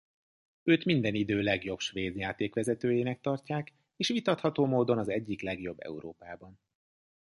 [0.63, 6.59] Őt minden idő legjobb svéd játékvezetőjének tartják és vitatható módon az egyik legjobb Európában.